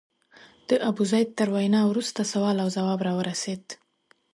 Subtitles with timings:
[0.69, 3.63] د ابوزید تر وینا وروسته سوال او ځواب راورسېد.